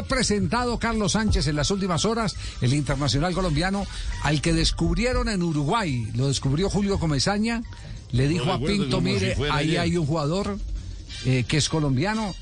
Fue 0.00 0.16
presentado 0.16 0.78
Carlos 0.78 1.12
Sánchez 1.12 1.46
en 1.48 1.56
las 1.56 1.70
últimas 1.70 2.06
horas, 2.06 2.34
el 2.62 2.72
internacional 2.72 3.34
colombiano, 3.34 3.86
al 4.22 4.40
que 4.40 4.54
descubrieron 4.54 5.28
en 5.28 5.42
Uruguay. 5.42 6.10
Lo 6.14 6.28
descubrió 6.28 6.70
Julio 6.70 6.98
Comesaña. 6.98 7.62
Le 8.10 8.26
dijo 8.26 8.50
a 8.50 8.58
Pinto, 8.58 9.02
mire, 9.02 9.36
ahí 9.50 9.76
hay 9.76 9.98
un 9.98 10.06
jugador 10.06 10.58
eh, 11.26 11.44
que 11.46 11.58
es 11.58 11.68
colombiano, 11.68 12.34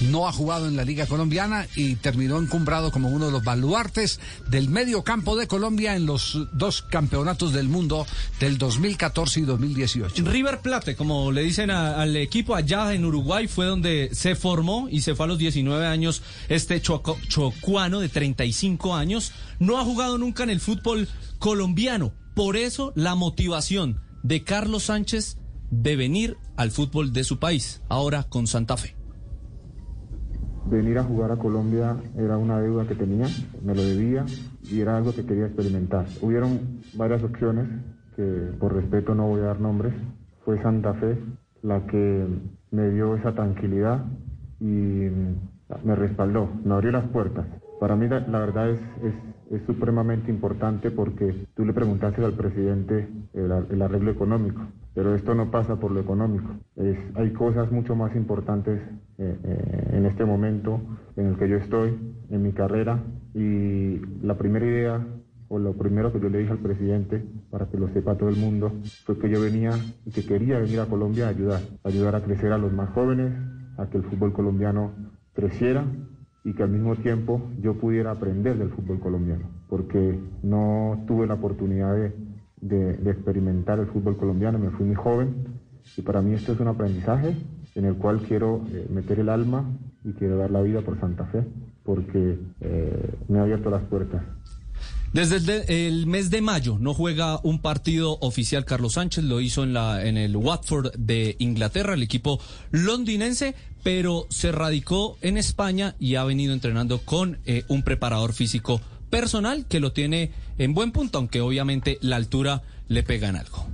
no 0.00 0.28
ha 0.28 0.32
jugado 0.32 0.66
en 0.68 0.76
la 0.76 0.84
Liga 0.84 1.06
Colombiana 1.06 1.66
y 1.76 1.96
terminó 1.96 2.38
encumbrado 2.38 2.90
como 2.90 3.08
uno 3.08 3.26
de 3.26 3.32
los 3.32 3.44
baluartes 3.44 4.20
del 4.48 4.68
medio 4.68 5.02
campo 5.02 5.36
de 5.36 5.46
Colombia 5.46 5.96
en 5.96 6.06
los 6.06 6.38
dos 6.52 6.82
campeonatos 6.82 7.52
del 7.52 7.68
mundo 7.68 8.06
del 8.40 8.58
2014 8.58 9.40
y 9.40 9.42
2018. 9.44 10.24
River 10.24 10.60
Plate, 10.60 10.96
como 10.96 11.32
le 11.32 11.42
dicen 11.42 11.70
al 11.70 12.16
equipo 12.16 12.54
allá 12.54 12.92
en 12.94 13.04
Uruguay, 13.04 13.46
fue 13.46 13.66
donde 13.66 14.10
se 14.12 14.34
formó 14.34 14.88
y 14.90 15.00
se 15.00 15.14
fue 15.14 15.26
a 15.26 15.28
los 15.28 15.38
19 15.38 15.86
años 15.86 16.22
este 16.48 16.80
chocuano 16.80 18.00
de 18.00 18.08
35 18.08 18.94
años. 18.94 19.32
No 19.58 19.78
ha 19.78 19.84
jugado 19.84 20.18
nunca 20.18 20.42
en 20.42 20.50
el 20.50 20.60
fútbol 20.60 21.08
colombiano. 21.38 22.12
Por 22.34 22.56
eso 22.56 22.92
la 22.96 23.14
motivación 23.14 24.00
de 24.22 24.42
Carlos 24.42 24.84
Sánchez 24.84 25.38
de 25.70 25.96
venir 25.96 26.36
al 26.56 26.70
fútbol 26.70 27.12
de 27.12 27.24
su 27.24 27.38
país, 27.38 27.80
ahora 27.88 28.24
con 28.24 28.46
Santa 28.46 28.76
Fe 28.76 29.03
venir 30.66 30.98
a 30.98 31.04
jugar 31.04 31.32
a 31.32 31.36
Colombia 31.36 31.96
era 32.16 32.38
una 32.38 32.60
deuda 32.60 32.86
que 32.86 32.94
tenía, 32.94 33.26
me 33.62 33.74
lo 33.74 33.82
debía 33.82 34.24
y 34.62 34.80
era 34.80 34.96
algo 34.96 35.14
que 35.14 35.24
quería 35.26 35.46
experimentar. 35.46 36.06
Hubieron 36.22 36.80
varias 36.94 37.22
opciones 37.22 37.68
que 38.16 38.22
por 38.58 38.74
respeto 38.74 39.14
no 39.14 39.28
voy 39.28 39.40
a 39.40 39.44
dar 39.44 39.60
nombres. 39.60 39.94
Fue 40.44 40.60
Santa 40.62 40.94
Fe 40.94 41.18
la 41.62 41.86
que 41.86 42.26
me 42.70 42.90
dio 42.90 43.16
esa 43.16 43.34
tranquilidad 43.34 44.04
y 44.60 45.08
me 45.82 45.94
respaldó, 45.96 46.48
me 46.64 46.74
abrió 46.74 46.92
las 46.92 47.08
puertas. 47.08 47.46
Para 47.80 47.96
mí 47.96 48.08
la, 48.08 48.20
verdad 48.38 48.70
es, 48.70 48.80
es, 49.50 49.62
supremamente 49.66 50.30
importante 50.30 50.90
porque 50.90 51.46
tú 51.54 51.64
le 51.64 51.72
preguntaste 51.72 52.24
al 52.24 52.34
presidente 52.34 53.08
el 53.32 53.82
arreglo 53.82 54.10
económico. 54.10 54.62
Pero 54.94 55.14
esto 55.14 55.34
no 55.34 55.50
pasa 55.50 55.76
por 55.76 55.90
lo 55.90 56.00
económico. 56.00 56.50
Es, 56.76 56.96
hay 57.16 57.32
cosas 57.32 57.70
mucho 57.72 57.96
más 57.96 58.14
importantes 58.14 58.80
eh, 59.18 59.38
eh, 59.42 59.90
en 59.92 60.06
este 60.06 60.24
momento 60.24 60.80
en 61.16 61.26
el 61.26 61.36
que 61.36 61.48
yo 61.48 61.56
estoy, 61.56 61.98
en 62.30 62.42
mi 62.42 62.52
carrera. 62.52 63.02
Y 63.34 63.98
la 64.22 64.36
primera 64.38 64.64
idea, 64.64 65.04
o 65.48 65.58
lo 65.58 65.72
primero 65.72 66.12
que 66.12 66.20
yo 66.20 66.28
le 66.28 66.38
dije 66.38 66.52
al 66.52 66.58
presidente, 66.58 67.24
para 67.50 67.66
que 67.66 67.76
lo 67.76 67.88
sepa 67.88 68.16
todo 68.16 68.28
el 68.28 68.36
mundo, 68.36 68.72
fue 69.04 69.18
que 69.18 69.28
yo 69.28 69.40
venía 69.40 69.72
y 70.06 70.10
que 70.10 70.24
quería 70.24 70.60
venir 70.60 70.78
a 70.78 70.86
Colombia 70.86 71.26
a 71.26 71.30
ayudar, 71.30 71.60
ayudar 71.82 72.14
a 72.14 72.22
crecer 72.22 72.52
a 72.52 72.58
los 72.58 72.72
más 72.72 72.90
jóvenes, 72.90 73.32
a 73.76 73.86
que 73.86 73.98
el 73.98 74.04
fútbol 74.04 74.32
colombiano 74.32 74.92
creciera 75.34 75.84
y 76.44 76.52
que 76.52 76.62
al 76.62 76.70
mismo 76.70 76.94
tiempo 76.96 77.40
yo 77.60 77.74
pudiera 77.74 78.12
aprender 78.12 78.56
del 78.58 78.70
fútbol 78.70 79.00
colombiano, 79.00 79.48
porque 79.68 80.20
no 80.42 81.02
tuve 81.06 81.26
la 81.26 81.34
oportunidad 81.34 81.94
de 81.94 82.12
de, 82.64 83.10
experimentar 83.10 83.78
el 83.78 83.86
fútbol 83.86 84.16
colombiano, 84.16 84.58
me 84.58 84.70
fui 84.70 84.86
muy 84.86 84.94
joven 84.94 85.34
y 85.96 86.02
para 86.02 86.22
mí 86.22 86.34
esto 86.34 86.52
es 86.52 86.60
un 86.60 86.68
aprendizaje 86.68 87.36
en 87.74 87.84
el 87.84 87.94
cual 87.94 88.20
quiero 88.20 88.64
eh, 88.72 88.86
meter 88.90 89.20
el 89.20 89.28
alma 89.28 89.70
y 90.04 90.12
quiero 90.12 90.38
dar 90.38 90.50
la 90.50 90.62
vida 90.62 90.80
por 90.80 90.98
Santa 90.98 91.26
Fe, 91.26 91.44
porque 91.82 92.38
eh, 92.60 93.14
me 93.28 93.38
ha 93.38 93.42
abierto 93.42 93.70
las 93.70 93.82
puertas. 93.84 94.22
Desde 95.12 95.86
el, 95.86 96.06
mes 96.06 96.30
de 96.30 96.40
mayo 96.40 96.76
no 96.80 96.92
juega 96.92 97.38
un 97.44 97.60
partido 97.60 98.18
oficial 98.20 98.64
Carlos 98.64 98.94
Sánchez, 98.94 99.22
lo 99.24 99.40
hizo 99.40 99.62
en, 99.62 99.72
la, 99.72 100.04
en 100.04 100.16
el 100.16 100.36
Watford 100.36 100.92
de 100.96 101.36
Inglaterra, 101.38 101.94
el 101.94 102.02
equipo 102.02 102.40
londinense, 102.72 103.54
pero 103.84 104.26
se 104.30 104.50
radicó 104.50 105.16
en 105.20 105.36
España 105.36 105.94
y 106.00 106.16
ha 106.16 106.24
venido 106.24 106.52
entrenando 106.52 106.98
con 106.98 107.38
eh, 107.44 107.62
un 107.68 107.84
preparador 107.84 108.32
físico 108.32 108.80
personal 109.10 109.66
que 109.66 109.80
lo 109.80 109.92
tiene 109.92 110.30
en 110.58 110.74
buen 110.74 110.92
punto, 110.92 111.18
aunque 111.18 111.40
obviamente 111.40 111.98
la 112.00 112.16
altura 112.16 112.62
le 112.88 113.02
pega 113.02 113.28
en 113.28 113.36
algo. 113.36 113.66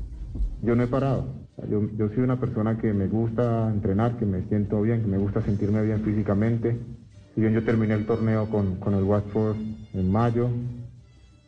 Yo 0.62 0.74
no 0.74 0.82
he 0.82 0.86
parado. 0.86 1.26
Yo, 1.68 2.08
soy 2.08 2.18
una 2.18 2.40
persona 2.40 2.78
que 2.78 2.92
me 2.92 3.06
gusta 3.06 3.68
entrenar, 3.70 4.18
que 4.18 4.26
me 4.26 4.42
siento 4.48 4.80
bien, 4.82 5.02
que 5.02 5.08
me 5.08 5.18
gusta 5.18 5.42
sentirme 5.42 5.82
bien 5.82 6.02
físicamente. 6.02 6.78
Si 7.34 7.40
bien 7.40 7.52
yo 7.52 7.64
terminé 7.64 7.94
el 7.94 8.06
torneo 8.06 8.48
con, 8.48 8.76
con 8.76 8.94
el 8.94 9.02
Watford 9.02 9.56
en 9.92 10.10
mayo, 10.10 10.48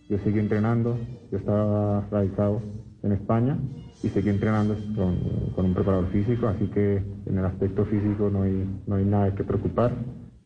yo 0.09 0.19
seguí 0.19 0.39
entrenando, 0.39 0.99
yo 1.31 1.39
estaba 1.39 2.07
radicado 2.11 2.61
en 3.03 3.13
España 3.13 3.57
y 4.03 4.09
seguí 4.09 4.29
entrenando 4.29 4.77
con, 4.95 5.17
con, 5.55 5.65
un 5.65 5.75
preparador 5.75 6.11
físico, 6.11 6.49
así 6.49 6.67
que 6.67 7.03
en 7.27 7.39
el 7.39 7.45
aspecto 7.45 7.85
físico 7.87 8.31
no 8.31 8.43
hay, 8.43 8.67
no 8.87 8.97
hay 8.97 9.05
nada 9.05 9.35
que 9.35 9.45
preocupar. 9.45 9.93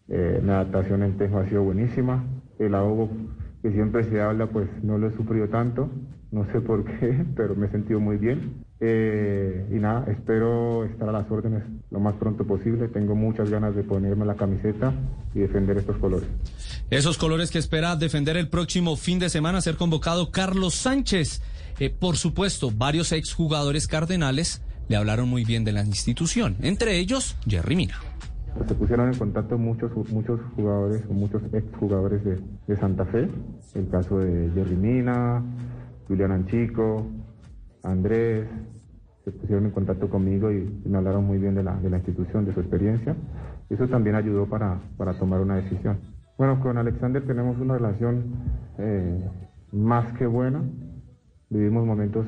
Eh, 0.08 0.40
mi 0.42 0.50
adaptación 0.50 1.02
en 1.02 1.18
Tejo 1.18 1.38
ha 1.38 1.48
sido 1.48 1.64
buenísima, 1.64 2.24
el 2.58 2.74
ahogo 2.74 3.10
que 3.62 3.72
siempre 3.72 4.04
se 4.04 4.20
habla, 4.20 4.46
pues 4.46 4.68
no 4.82 4.98
lo 4.98 5.08
he 5.08 5.16
sufrido 5.16 5.48
tanto, 5.48 5.90
no 6.30 6.46
sé 6.52 6.60
por 6.60 6.84
qué, 6.84 7.24
pero 7.36 7.54
me 7.54 7.66
he 7.66 7.70
sentido 7.70 8.00
muy 8.00 8.16
bien. 8.16 8.64
Eh, 8.78 9.66
y 9.70 9.76
nada, 9.76 10.04
espero 10.10 10.84
estar 10.84 11.08
a 11.08 11.12
las 11.12 11.30
órdenes 11.30 11.62
lo 11.90 11.98
más 11.98 12.14
pronto 12.16 12.46
posible. 12.46 12.88
Tengo 12.88 13.14
muchas 13.14 13.48
ganas 13.48 13.74
de 13.74 13.82
ponerme 13.82 14.26
la 14.26 14.36
camiseta 14.36 14.92
y 15.34 15.40
defender 15.40 15.78
estos 15.78 15.96
colores. 15.96 16.28
Esos 16.90 17.16
colores 17.16 17.50
que 17.50 17.58
espera 17.58 17.96
defender 17.96 18.36
el 18.36 18.48
próximo 18.48 18.96
fin 18.96 19.18
de 19.18 19.30
semana, 19.30 19.62
ser 19.62 19.76
convocado 19.76 20.30
Carlos 20.30 20.74
Sánchez. 20.74 21.40
Eh, 21.78 21.90
por 21.90 22.16
supuesto, 22.18 22.70
varios 22.70 23.12
exjugadores 23.12 23.86
cardenales 23.86 24.62
le 24.88 24.96
hablaron 24.96 25.28
muy 25.28 25.44
bien 25.44 25.64
de 25.64 25.72
la 25.72 25.82
institución, 25.82 26.56
entre 26.60 26.98
ellos 26.98 27.36
Jerry 27.46 27.76
Mina 27.76 27.98
se 28.64 28.74
pusieron 28.74 29.08
en 29.08 29.18
contacto 29.18 29.58
muchos, 29.58 29.92
muchos 30.10 30.40
jugadores 30.54 31.08
muchos 31.10 31.42
exjugadores 31.52 32.24
de, 32.24 32.38
de 32.66 32.76
Santa 32.76 33.04
Fe, 33.04 33.28
el 33.74 33.88
caso 33.88 34.18
de 34.18 34.50
Jerry 34.54 34.76
Mina, 34.76 35.42
Julián 36.08 36.32
Anchico, 36.32 37.06
Andrés, 37.82 38.46
se 39.24 39.32
pusieron 39.32 39.66
en 39.66 39.70
contacto 39.72 40.08
conmigo 40.08 40.52
y, 40.52 40.80
me 40.84 40.98
hablaron 40.98 41.24
muy 41.24 41.38
bien 41.38 41.54
de 41.54 41.62
la, 41.62 41.76
de 41.76 41.90
la, 41.90 41.96
institución, 41.96 42.44
de 42.44 42.54
su 42.54 42.60
experiencia. 42.60 43.16
Eso 43.68 43.88
también 43.88 44.14
ayudó 44.14 44.46
para, 44.46 44.78
para, 44.96 45.18
tomar 45.18 45.40
una 45.40 45.56
decisión. 45.56 45.98
Bueno, 46.38 46.60
con 46.60 46.78
Alexander 46.78 47.26
tenemos 47.26 47.58
una 47.58 47.74
relación 47.74 48.24
eh, 48.78 49.28
más 49.72 50.12
que 50.12 50.26
buena. 50.26 50.62
Vivimos 51.50 51.84
momentos 51.84 52.26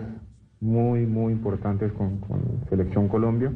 muy, 0.61 1.07
muy 1.07 1.33
importantes 1.33 1.93
con, 1.93 2.19
con 2.19 2.41
Selección 2.69 3.07
Colombia. 3.09 3.53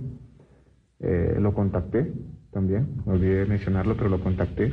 Eh, 1.01 1.37
lo 1.41 1.53
contacté, 1.53 2.13
también, 2.53 3.03
no 3.07 3.15
olvidé 3.15 3.47
mencionarlo, 3.47 3.97
pero 3.97 4.11
lo 4.11 4.21
contacté 4.21 4.73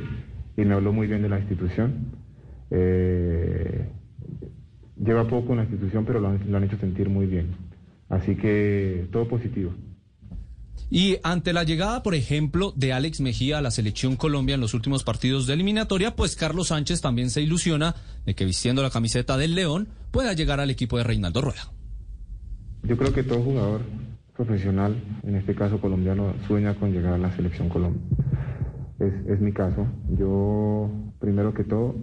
y 0.56 0.64
me 0.64 0.74
habló 0.74 0.92
muy 0.92 1.06
bien 1.06 1.22
de 1.22 1.28
la 1.28 1.38
institución. 1.38 2.12
Eh, 2.70 3.88
lleva 5.02 5.26
poco 5.26 5.52
en 5.52 5.58
la 5.58 5.64
institución, 5.64 6.04
pero 6.04 6.20
lo 6.20 6.28
han, 6.28 6.64
hecho 6.64 6.78
sentir 6.78 7.08
muy 7.08 7.26
bien. 7.26 7.48
Así 8.08 8.36
que 8.36 9.08
todo 9.10 9.26
positivo. 9.26 9.72
Y 10.90 11.18
ante 11.22 11.52
la 11.52 11.62
llegada, 11.62 12.02
por 12.02 12.14
ejemplo, 12.14 12.72
de 12.76 12.92
Alex 12.92 13.20
Mejía 13.20 13.58
a 13.58 13.62
la 13.62 13.70
selección 13.70 14.16
Colombia 14.16 14.56
en 14.56 14.60
los 14.60 14.74
últimos 14.74 15.04
partidos 15.04 15.46
de 15.46 15.54
eliminatoria, 15.54 16.16
pues 16.16 16.36
Carlos 16.36 16.68
Sánchez 16.68 17.00
también 17.00 17.30
se 17.30 17.40
ilusiona 17.40 17.94
de 18.26 18.34
que 18.34 18.44
vistiendo 18.44 18.82
la 18.82 18.90
camiseta 18.90 19.36
del 19.38 19.54
León 19.54 19.88
pueda 20.10 20.32
llegar 20.32 20.58
al 20.58 20.70
equipo 20.70 20.98
de 20.98 21.04
Reinaldo 21.04 21.40
Rueda. 21.40 21.72
Yo 22.82 22.96
creo 22.96 23.12
que 23.12 23.22
todo 23.22 23.40
jugador 23.42 23.82
profesional, 24.44 24.96
en 25.22 25.36
este 25.36 25.54
caso 25.54 25.82
colombiano, 25.82 26.32
sueña 26.46 26.74
con 26.74 26.92
llegar 26.92 27.12
a 27.12 27.18
la 27.18 27.30
selección 27.32 27.68
Colombia. 27.68 28.00
Es, 28.98 29.12
es 29.26 29.38
mi 29.38 29.52
caso. 29.52 29.86
Yo, 30.18 30.90
primero 31.18 31.52
que 31.52 31.62
todo, 31.62 31.94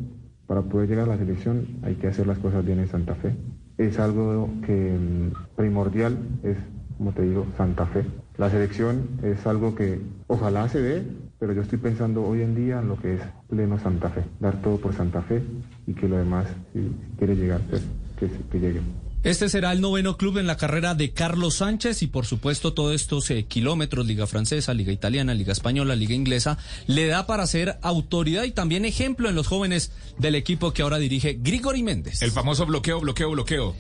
para 0.46 0.62
poder 0.62 0.88
llegar 0.88 1.06
a 1.06 1.14
la 1.14 1.18
selección 1.18 1.66
hay 1.82 1.96
que 1.96 2.06
hacer 2.06 2.28
las 2.28 2.38
cosas 2.38 2.64
bien 2.64 2.78
en 2.78 2.90
Santa 2.90 3.16
Fe. 3.16 3.36
Es 3.80 3.98
algo 3.98 4.50
que 4.68 4.72
mm, 4.74 5.56
primordial 5.56 6.16
es, 6.44 6.58
como 7.00 7.12
te 7.12 7.24
digo, 7.24 7.48
Santa 7.58 7.88
Fe. 7.88 8.06
La 8.38 8.52
selección 8.52 9.08
es 9.24 9.48
algo 9.48 9.74
que 9.74 10.00
ojalá 10.28 10.70
se 10.70 10.80
dé, 10.80 11.04
pero 11.40 11.54
yo 11.54 11.64
estoy 11.64 11.80
pensando 11.80 12.24
hoy 12.24 12.44
en 12.44 12.54
día 12.54 12.80
en 12.80 12.88
lo 12.88 12.98
que 12.98 13.16
es 13.16 13.22
pleno 13.50 13.80
Santa 13.80 14.10
Fe. 14.10 14.22
Dar 14.40 14.62
todo 14.62 14.78
por 14.78 14.94
Santa 14.94 15.24
Fe 15.24 15.42
y 15.88 15.94
que 15.96 16.08
lo 16.08 16.18
demás, 16.18 16.46
si 16.72 16.96
quiere 17.18 17.36
llegar, 17.36 17.62
pues, 17.68 17.84
que, 18.20 18.30
que 18.52 18.60
llegue. 18.60 18.82
Este 19.24 19.50
será 19.50 19.72
el 19.72 19.82
noveno 19.82 20.16
club 20.16 20.38
en 20.38 20.46
la 20.46 20.58
carrera 20.58 20.94
de 20.94 21.12
Carlos 21.12 21.56
Sánchez 21.56 22.04
y 22.04 22.08
por 22.08 22.28
supuesto 22.28 22.74
todos 22.74 22.94
estos 22.94 23.30
eh, 23.32 23.46
kilómetros, 23.46 24.06
Liga 24.06 24.28
Francesa, 24.28 24.76
Liga 24.76 24.92
Italiana, 24.92 25.34
Liga 25.34 25.52
Española, 25.52 25.96
Liga 25.96 26.14
Inglesa, 26.14 26.60
le 26.86 27.08
da 27.08 27.26
para 27.26 27.48
ser 27.48 27.80
autoridad 27.82 28.44
y 28.44 28.52
también 28.52 28.86
ejemplo 28.86 29.28
en 29.28 29.36
los 29.36 29.48
jóvenes 29.48 29.92
del 30.20 30.36
equipo 30.36 30.72
que 30.72 30.84
ahora 30.84 31.00
dirige 31.00 31.40
Grigori 31.42 31.82
Méndez. 31.82 32.22
El 32.22 32.32
famoso 32.32 32.68
bloqueo, 32.68 33.02
bloqueo, 33.02 33.32
bloqueo. 33.32 33.76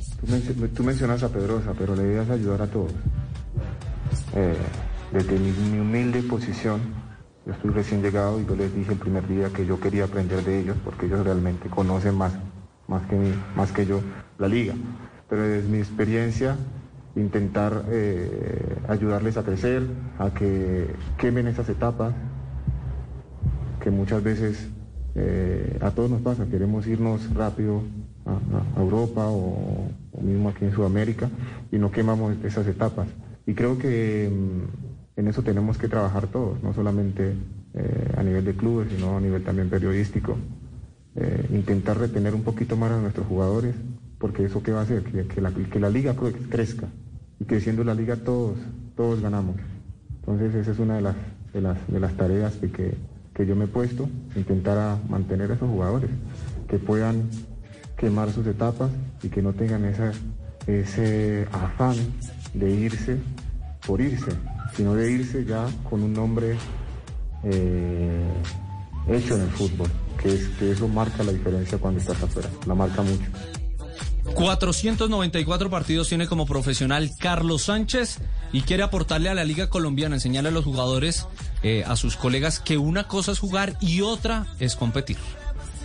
Tú, 0.76 0.84
mencionas 0.84 1.22
a 1.22 1.30
Pedrosa, 1.30 1.74
pero 1.78 1.96
la 1.96 2.02
idea 2.02 2.24
es 2.24 2.30
ayudar 2.32 2.64
a 2.64 2.68
todos. 2.68 2.92
Eh, 4.36 4.56
desde 5.14 5.38
mi, 5.38 5.80
humilde 5.80 6.24
posición, 6.24 6.82
yo 7.46 7.54
estoy 7.54 7.72
recién 7.72 8.02
llegado 8.02 8.42
y 8.42 8.46
yo 8.46 8.56
les 8.56 8.76
dije 8.76 8.92
el 8.92 9.00
primer 9.00 9.28
día 9.28 9.50
que 9.54 9.68
yo 9.68 9.80
quería 9.80 10.06
aprender 10.06 10.44
de 10.44 10.62
ellos 10.62 10.78
porque 10.84 11.06
ellos 11.06 11.24
realmente 11.24 11.70
conocen 11.70 12.16
más, 12.16 12.34
más 12.88 13.06
que, 13.08 13.16
mí, 13.16 13.32
más 13.56 13.72
que 13.72 13.86
yo 13.86 14.02
la 14.40 14.48
liga 14.48 14.74
pero 15.30 15.44
desde 15.44 15.68
mi 15.68 15.78
experiencia 15.78 16.56
intentar 17.16 17.86
eh, 17.90 18.78
ayudarles 18.88 19.38
a 19.38 19.44
crecer, 19.44 19.84
a 20.20 20.30
que 20.30 20.88
quemen 21.18 21.48
esas 21.48 21.68
etapas 21.70 22.14
que 23.82 23.92
muchas 23.92 24.24
veces 24.24 24.70
eh, 25.16 25.80
a 25.82 25.92
todos 25.92 26.12
nos 26.12 26.22
pasa, 26.22 26.46
queremos 26.46 26.86
irnos 26.86 27.34
rápido 27.34 27.82
a, 28.26 28.80
Europa 28.80 29.28
o, 29.28 29.90
mismo 30.22 30.50
aquí 30.50 30.66
en 30.66 30.74
Sudamérica 30.74 31.30
y 31.72 31.78
no 31.78 31.92
quemamos 31.92 32.36
esas 32.44 32.68
etapas. 32.68 33.08
Y 33.46 33.54
creo 33.54 33.78
que 33.78 34.30
mm, 34.30 35.20
en 35.20 35.28
eso 35.28 35.42
tenemos 35.42 35.78
que 35.78 35.88
trabajar 35.88 36.28
todos, 36.28 36.62
no 36.62 36.74
solamente 36.74 37.34
eh, 37.74 38.14
a 38.18 38.24
nivel 38.24 38.46
de 38.46 38.54
clubes, 38.54 38.90
sino 38.94 39.18
a 39.18 39.22
nivel 39.22 39.44
también 39.44 39.70
periodístico. 39.70 40.38
Eh, 41.16 41.48
intentar 41.52 41.98
retener 41.98 42.36
un 42.36 42.44
poquito 42.44 42.78
más 42.78 42.92
a 42.92 43.02
nuestros 43.02 43.26
jugadores, 43.26 43.74
porque 44.18 44.46
eso 44.46 44.64
qué 44.64 44.72
va 44.72 44.80
a 44.80 44.84
hacer, 44.84 45.04
que, 45.04 45.42
la, 45.42 45.52
que 45.52 45.80
la 45.80 45.90
liga 45.90 46.16
crezca. 46.50 46.88
Y 47.40 47.46
creciendo 47.46 47.84
la 47.84 47.94
liga 47.94 48.16
todos, 48.16 48.58
todos 48.96 49.22
ganamos. 49.22 49.58
Entonces 50.20 50.56
esa 50.56 50.72
es 50.72 50.80
una 50.80 50.96
de 50.96 51.02
las, 51.02 51.16
de 51.54 51.62
las, 51.62 51.88
de 51.88 52.00
las 52.00 52.14
tareas 52.18 52.56
que 52.56 52.96
que 53.38 53.46
yo 53.46 53.56
me 53.56 53.66
he 53.66 53.68
puesto, 53.68 54.10
intentar 54.36 54.98
mantener 55.08 55.52
a 55.52 55.54
esos 55.54 55.70
jugadores, 55.70 56.10
que 56.68 56.80
puedan 56.80 57.30
quemar 57.96 58.32
sus 58.32 58.48
etapas 58.48 58.90
y 59.22 59.30
que 59.30 59.44
no 59.44 59.54
tengan 59.54 59.86
esa, 59.86 60.12
ese 60.66 61.48
afán 61.52 61.96
de 62.56 62.72
irse 62.72 63.18
por 63.86 64.02
irse, 64.02 64.32
sino 64.76 64.96
de 64.96 65.12
irse 65.12 65.46
ya 65.46 65.68
con 65.88 66.02
un 66.02 66.14
nombre 66.14 66.56
eh, 67.44 68.28
hecho 69.08 69.36
en 69.36 69.42
el 69.42 69.50
fútbol, 69.50 69.88
que, 70.20 70.34
es, 70.34 70.48
que 70.58 70.72
eso 70.72 70.88
marca 70.88 71.24
la 71.24 71.32
diferencia 71.32 71.78
cuando 71.78 72.00
estás 72.00 72.22
afuera, 72.24 72.50
la 72.66 72.74
marca 72.74 73.04
mucho. 73.04 73.30
494 74.34 75.70
partidos 75.70 76.10
tiene 76.10 76.28
como 76.28 76.46
profesional 76.46 77.10
Carlos 77.20 77.64
Sánchez 77.64 78.20
y 78.52 78.62
quiere 78.62 78.84
aportarle 78.84 79.30
a 79.30 79.34
la 79.34 79.44
Liga 79.44 79.70
Colombiana, 79.70 80.16
enseñarle 80.16 80.50
a 80.50 80.54
los 80.54 80.66
jugadores, 80.66 81.28
eh, 81.64 81.84
a 81.86 81.96
sus 81.96 82.16
colegas, 82.16 82.60
que 82.60 82.78
una 82.78 83.08
cosa 83.08 83.32
es 83.32 83.40
jugar 83.40 83.76
y 83.82 84.02
otra 84.02 84.48
es 84.60 84.76
competir. 84.76 85.18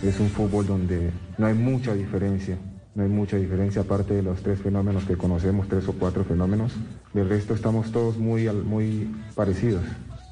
Es 0.03 0.19
un 0.19 0.29
fútbol 0.29 0.67
donde 0.67 1.11
no 1.37 1.47
hay 1.47 1.53
mucha 1.53 1.93
diferencia, 1.93 2.57
no 2.95 3.03
hay 3.03 3.09
mucha 3.09 3.37
diferencia 3.37 3.81
aparte 3.81 4.13
de 4.13 4.21
los 4.21 4.41
tres 4.41 4.61
fenómenos 4.61 5.05
que 5.05 5.17
conocemos, 5.17 5.67
tres 5.67 5.87
o 5.87 5.93
cuatro 5.93 6.23
fenómenos. 6.23 6.73
Del 7.13 7.29
resto 7.29 7.53
estamos 7.53 7.91
todos 7.91 8.17
muy, 8.17 8.47
muy 8.49 9.09
parecidos 9.35 9.83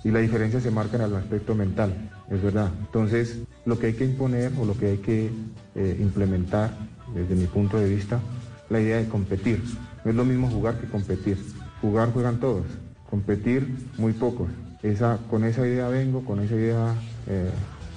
y 0.03 0.09
la 0.11 0.19
diferencia 0.19 0.59
se 0.59 0.71
marca 0.71 0.97
en 0.97 1.03
el 1.03 1.15
aspecto 1.15 1.55
mental, 1.55 2.09
es 2.29 2.41
verdad. 2.41 2.71
Entonces, 2.79 3.39
lo 3.65 3.77
que 3.77 3.87
hay 3.87 3.93
que 3.93 4.05
imponer 4.05 4.51
o 4.59 4.65
lo 4.65 4.77
que 4.77 4.87
hay 4.87 4.97
que 4.97 5.29
eh, 5.75 5.97
implementar 5.99 6.75
desde 7.13 7.35
mi 7.35 7.45
punto 7.45 7.77
de 7.77 7.89
vista, 7.89 8.19
la 8.69 8.79
idea 8.79 8.97
de 8.97 9.07
competir. 9.07 9.63
No 10.03 10.11
es 10.11 10.17
lo 10.17 10.25
mismo 10.25 10.49
jugar 10.49 10.79
que 10.79 10.87
competir. 10.87 11.37
Jugar 11.81 12.11
juegan 12.13 12.39
todos, 12.39 12.65
competir 13.09 13.67
muy 13.97 14.13
pocos. 14.13 14.49
Esa, 14.83 15.19
con 15.29 15.43
esa 15.43 15.67
idea 15.67 15.87
vengo, 15.89 16.23
con 16.25 16.39
esa 16.39 16.55
idea 16.55 16.95
eh, 17.27 17.49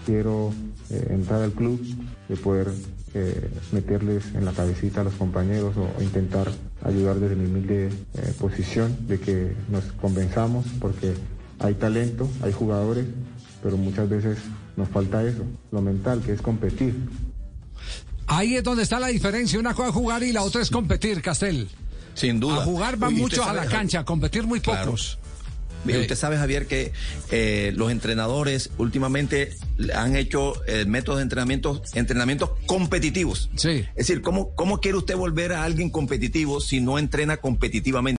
quiero 0.05 0.53
eh, 0.91 1.07
entrar 1.11 1.43
al 1.43 1.53
club, 1.53 1.81
de 2.29 2.37
poder 2.37 2.69
eh, 3.15 3.51
meterles 3.73 4.35
en 4.35 4.45
la 4.45 4.53
cabecita 4.53 5.01
a 5.01 5.05
los 5.05 5.15
compañeros 5.15 5.75
o, 5.77 6.03
intentar 6.03 6.51
ayudar 6.83 7.17
desde 7.17 7.37
mi 7.37 7.47
humilde 7.47 7.91
posición 8.39 8.95
de 9.07 9.19
que 9.21 9.53
nos 9.71 9.85
convenzamos 9.93 10.67
porque 10.81 11.15
hay 11.59 11.75
talento, 11.75 12.29
hay 12.43 12.53
jugadores, 12.53 13.07
pero 13.63 13.77
muchas 13.77 14.09
veces 14.09 14.39
nos 14.77 14.89
falta 14.89 15.25
eso, 15.25 15.43
lo 15.71 15.81
mental, 15.81 16.21
que 16.21 16.33
es 16.33 16.43
competir. 16.43 16.95
Ahí 18.35 18.57
es 18.57 18.65
donde 18.65 18.83
está 18.83 18.99
la 18.99 19.09
diferencia. 19.09 19.59
Una 19.59 19.75
cosa 19.75 19.89
es 19.91 19.95
jugar 19.95 20.23
y 20.23 20.33
la 20.33 20.43
otra 20.43 20.61
es 20.61 20.71
competir, 20.71 21.23
Castel. 21.23 21.69
Sin 22.15 22.41
duda. 22.41 22.63
A 22.63 22.65
jugar 22.65 22.97
van 22.97 23.15
muchos 23.15 23.47
a 23.47 23.53
la 23.53 23.67
cancha, 23.67 24.01
a 24.01 24.05
competir 24.05 24.45
muy 24.45 24.61
pocos. 24.61 25.19
usted 25.85 26.17
sabe, 26.17 26.37
Javier, 26.37 26.67
que 26.67 26.93
eh, 27.31 27.73
los 27.77 27.93
entrenadores 27.93 28.71
últimamente 28.79 29.55
han 29.95 30.17
hecho 30.17 30.55
eh, 30.67 30.85
métodos 30.85 31.19
de 31.19 31.23
entrenamiento, 31.25 31.83
entrenamientos 31.95 32.51
competitivos. 32.67 33.51
Sí. 33.57 33.85
Es 33.91 34.09
decir, 34.09 34.21
¿cómo, 34.21 34.55
¿cómo 34.55 34.81
quiere 34.81 34.99
usted 34.99 35.17
volver 35.17 35.53
a 35.53 35.65
alguien 35.65 35.91
competitivo 35.91 36.61
si 36.61 36.81
no 36.81 36.99
entrena 36.99 37.37
competitivamente? 37.37 38.13